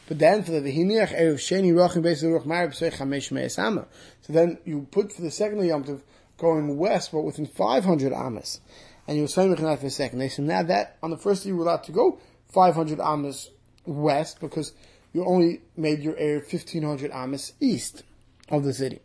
But 0.08 0.18
then 0.18 0.42
for 0.42 0.52
the 0.52 0.60
v'hiniach 0.60 1.18
erev 1.18 1.36
sheni 1.36 1.72
rochim 1.72 2.02
basically 2.02 2.34
roch 2.34 2.44
marib 2.44 2.72
b'sei 2.72 2.92
chamesh 2.92 3.30
me'esama. 3.30 3.86
So 4.20 4.32
then 4.32 4.58
you 4.64 4.86
put 4.90 5.12
for 5.12 5.22
the 5.22 5.30
second 5.30 5.64
Yom 5.64 5.84
Tov 5.84 6.02
going 6.36 6.76
west, 6.76 7.12
but 7.12 7.22
within 7.22 7.46
500 7.46 8.12
amas, 8.12 8.60
and 9.06 9.16
you 9.16 9.22
were 9.22 9.28
saying 9.28 9.56
for 9.56 9.76
the 9.76 9.90
second 9.90 10.18
day. 10.18 10.28
So 10.28 10.42
now 10.42 10.62
that 10.64 10.98
on 11.02 11.10
the 11.10 11.16
first 11.16 11.44
day 11.44 11.48
you 11.48 11.56
were 11.56 11.64
allowed 11.64 11.84
to 11.84 11.92
go 11.92 12.18
500 12.52 13.00
amas 13.00 13.50
west 13.86 14.40
because 14.40 14.72
you 15.12 15.24
only 15.24 15.62
made 15.76 16.00
your 16.00 16.16
air 16.16 16.38
1500 16.40 17.10
amas 17.10 17.52
east 17.60 18.02
of 18.48 18.64
the 18.64 18.74
city. 18.74 19.00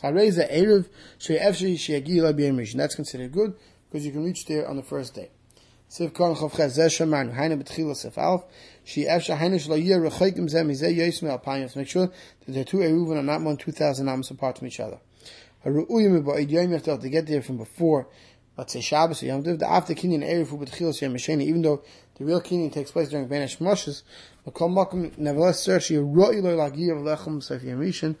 That's 0.00 0.94
considered 2.94 3.32
good 3.32 3.54
because 3.90 4.06
you 4.06 4.12
can 4.12 4.24
reach 4.24 4.46
there 4.46 4.68
on 4.68 4.76
the 4.76 4.82
first 4.82 5.14
day. 5.14 5.30
She 5.94 6.06
Efsha 6.06 6.34
Haina 9.36 9.60
to 11.72 11.78
make 11.78 11.88
sure 11.88 12.10
that 12.46 12.52
the 12.52 12.64
two 12.64 12.78
Eruvin 12.78 13.18
are 13.18 13.22
not 13.22 13.42
more 13.42 13.52
than 13.52 13.58
2,000 13.58 14.08
amos 14.08 14.30
apart 14.30 14.56
from 14.56 14.68
each 14.68 14.80
other. 14.80 14.98
Yom 15.64 15.84
to 15.84 17.08
get 17.10 17.26
there 17.26 17.42
from 17.42 17.58
before, 17.58 18.08
let's 18.56 18.72
say 18.72 18.80
Shabbos 18.80 19.22
or 19.22 19.26
Yom 19.26 19.44
Tov, 19.44 19.58
the 19.58 19.70
after 19.70 19.92
Kinyan 19.92 20.26
Erev 20.26 20.58
B'Tchila 20.58 20.98
Shem 20.98 21.12
Mesheni, 21.12 21.42
even 21.42 21.60
though 21.60 21.82
the 22.16 22.24
real 22.24 22.40
Kinyan 22.40 22.72
takes 22.72 22.90
place 22.90 23.10
during 23.10 23.28
Ben 23.28 23.46
Moshes, 23.46 24.02
nevertheless, 25.18 25.60
search 25.60 25.90
your 25.90 26.04
Ro'i 26.04 26.42
Lo 26.42 26.56
Lagiyav 26.56 27.02
Lechem 27.02 27.42
Sef 27.42 27.62
Yom 27.62 27.78
Rishon, 27.78 28.16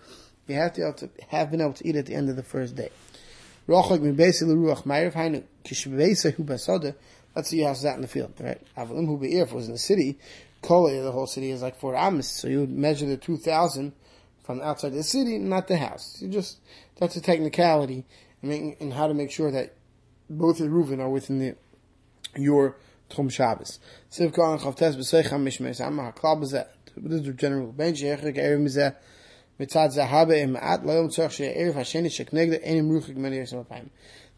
you 0.48 0.56
have 0.56 0.72
to, 0.74 0.92
to 0.92 1.10
have 1.28 1.50
been 1.50 1.60
able 1.60 1.74
to 1.74 1.88
eat 1.88 1.96
at 1.96 2.06
the 2.06 2.14
end 2.14 2.28
of 2.28 2.36
the 2.36 2.42
first 2.42 2.76
day. 2.76 2.90
Rochak 3.68 4.00
Mibesi 4.00 4.42
L'Ruach 4.42 4.84
Ma'ariv 4.84 5.12
Hainu 5.12 5.44
Kishbeisa 5.64 6.34
Hu 6.34 6.94
Let's 7.34 7.48
see 7.48 7.60
how 7.60 7.72
that 7.72 7.94
in 7.94 8.02
the 8.02 8.08
field, 8.08 8.34
right? 8.40 8.60
Avalim 8.76 9.24
if 9.24 9.50
it 9.50 9.54
was 9.54 9.66
in 9.66 9.72
the 9.72 9.78
city, 9.78 10.18
Kol, 10.60 10.88
the 10.88 11.10
whole 11.10 11.26
city 11.26 11.50
is 11.50 11.62
like 11.62 11.76
four 11.76 11.96
amas, 11.96 12.28
so 12.28 12.48
you 12.48 12.60
would 12.60 12.70
measure 12.70 13.06
the 13.06 13.16
2,000 13.16 13.92
from 14.44 14.60
outside 14.60 14.92
the 14.92 15.02
city, 15.02 15.38
not 15.38 15.66
the 15.66 15.76
house. 15.76 16.20
You 16.20 16.28
just, 16.28 16.58
that's 16.98 17.16
a 17.16 17.20
technicality 17.20 18.04
and, 18.42 18.92
how 18.92 19.06
to 19.06 19.14
make 19.14 19.30
sure 19.30 19.50
that 19.50 19.74
both 20.28 20.58
the 20.58 20.64
Reuven 20.64 21.00
are 21.00 21.08
within 21.08 21.38
the, 21.38 21.56
your 22.36 22.76
Tchum 23.10 23.30
Shabbos. 23.30 23.78
Siv 24.10 24.32
Kohan 24.32 24.60
Chavtes 24.60 24.96
B'Seicham 24.96 25.42
Mishmeis 25.42 25.80
Amma 25.80 26.12
HaKlal 26.12 26.42
B'Zeh. 26.42 26.66
This 26.96 27.26
is 27.26 27.34
general 27.36 27.72
bench, 27.72 28.02
Yechik 28.02 28.36
Erev 28.36 28.60
Mizeh, 28.60 28.94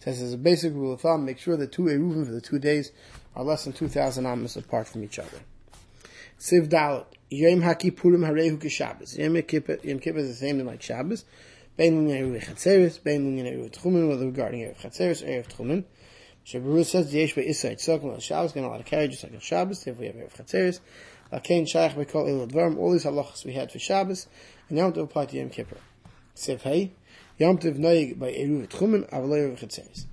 says 0.04 0.20
as 0.20 0.32
a 0.32 0.38
basic 0.38 0.72
rule 0.74 0.92
of 0.92 1.00
thumb, 1.00 1.24
make 1.24 1.38
sure 1.38 1.56
the 1.56 1.66
two 1.66 1.82
Eruvim 1.82 2.26
for 2.26 2.32
the 2.32 2.40
two 2.40 2.58
days 2.58 2.92
are 3.34 3.44
less 3.44 3.64
than 3.64 3.72
2,000 3.72 4.26
amas 4.26 4.56
apart 4.56 4.86
from 4.86 5.02
each 5.02 5.18
other. 5.18 5.40
Siv 6.38 6.68
dalot 6.68 7.06
Yom 7.30 7.62
HaKippurim 7.62 8.20
Harehu 8.26 8.58
Kishabbos. 8.58 9.16
Yom 9.16 9.40
Kippur 9.42 9.78
is 10.18 10.28
the 10.28 10.34
same 10.34 10.58
thing 10.58 10.66
like 10.66 10.82
Shabbos. 10.82 11.24
Bein 11.76 12.06
Linyan 12.06 12.32
Eruv 12.32 12.44
Chatzeris, 12.44 13.02
Bein 13.02 13.24
Linyan 13.26 13.52
Eruv 13.52 13.70
Tchumen, 13.72 14.08
whether 14.08 14.26
regarding 14.26 14.60
Eruv 14.60 14.78
Chatzeris 14.78 15.22
or 15.22 15.26
Eruv 15.26 15.48
Tchumen. 15.48 15.84
Shabbat 16.46 16.86
says, 16.86 17.12
Yesh 17.14 17.34
Be'issa 17.34 17.70
Yitzhak, 17.70 18.04
on 18.04 18.20
Shabbos, 18.20 18.52
going 18.52 18.64
to 18.64 18.68
allow 18.68 18.78
to 18.78 18.84
carry 18.84 19.08
just 19.08 19.24
like 19.24 19.32
on 19.32 19.40
Shabbos, 19.40 19.86
if 19.86 19.96
we 19.96 20.06
have 20.06 20.14
Eruv 20.14 20.36
Chatzeris. 20.36 20.80
Lakein 21.34 21.66
Shaykh 21.66 21.94
Advarim, 21.96 22.78
all 22.78 22.92
these 22.92 23.04
halachas 23.04 23.44
we 23.44 23.54
had 23.54 23.72
for 23.72 23.80
Shabbos, 23.80 24.28
and 24.68 24.78
now 24.78 24.92
to 24.92 25.00
apply 25.00 25.26
to 25.26 25.36
Yom 25.36 25.50
Kippur. 25.50 25.78
Yom 27.36 27.58
Tov 27.58 27.76
noig 27.76 28.16
by 28.16 28.30
Eruv 28.30 28.68
Tchumen, 28.68 29.10
Aval 29.10 29.30
Eruv 29.30 29.58
Chetzeres. 29.58 30.04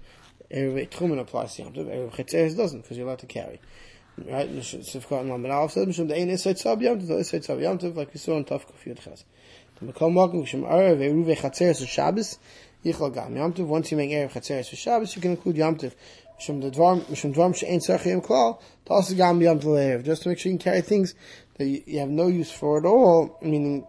Eruv 0.52 0.90
Tchumen 0.90 1.20
applies 1.20 1.54
to 1.54 1.62
Yom 1.62 1.74
Tov, 1.74 1.86
Eruv 1.86 2.12
Chetzeres 2.16 2.58
doesn't, 2.58 2.82
because 2.82 2.98
you're 2.98 3.06
allowed 3.06 3.20
to 3.20 3.28
carry. 3.28 3.62
Right? 4.18 4.50
Aleph 4.50 4.72
Mishum 4.72 6.10
De'ein 6.10 6.32
Esay 6.32 6.56
Tzav 6.56 6.82
Yom 6.82 7.00
Tov, 7.00 7.10
Esay 7.10 7.40
Tzav 7.40 7.62
Yom 7.62 7.78
Tov, 7.78 7.96
like 7.96 8.12
we 8.12 8.20
saw 8.20 8.38
in 8.38 8.46
Tov 8.46 8.66
Kuf 8.66 8.84
Yud 8.84 9.00
Ches. 9.00 9.24
To 9.78 9.86
Mekal 9.86 10.12
Mokum, 10.12 10.44
Eruv 10.44 10.98
Eruv 10.98 11.38
Chetzeres 11.38 11.82
for 11.82 11.86
Shabbos, 11.86 12.40
Yichal 12.84 13.14
Gam 13.14 13.36
Yom 13.36 13.54
Tov, 13.54 13.68
once 13.68 13.92
you 13.92 13.98
make 13.98 14.10
Eruv 14.10 14.32
Chetzeres 14.32 14.70
for 14.72 14.76
Shabbos, 14.76 15.16
you 15.16 15.22
can 15.22 15.30
include 15.32 15.58
Yom 15.58 15.76
Tov. 15.78 15.94
Just 20.04 20.24
to 20.24 20.30
make 20.30 20.40
sure 20.40 20.52
you 20.52 20.58
can 20.58 20.64
carry 20.64 20.82
things 20.82 21.14
that 21.58 21.66
you, 21.66 21.84
you 21.86 22.00
have 22.00 22.10
no 22.10 22.28
use 22.28 22.52
for 22.52 22.78
at 22.78 22.86
all, 22.86 23.38
meaning 23.42 23.86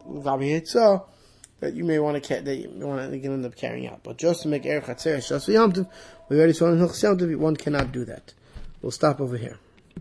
that 1.60 1.74
you 1.74 1.84
may 1.84 1.98
want 1.98 2.22
to 2.22 2.28
that 2.44 2.56
you 2.56 2.68
want 2.86 3.12
to 3.12 3.28
end 3.28 3.46
up 3.46 3.56
carrying 3.56 3.86
out. 3.86 4.02
But 4.02 4.18
just 4.18 4.42
to 4.42 4.48
make 4.48 4.66
for 5.46 5.52
Yom 5.52 5.72
Tov, 5.72 5.88
we 6.28 6.36
already 6.36 6.52
saw 6.52 6.66
in 6.66 6.78
one 7.36 7.56
cannot 7.56 7.92
do 7.92 8.04
that. 8.04 8.34
We'll 8.82 8.90
stop 8.90 9.20
over 9.20 9.36
here. 9.36 9.58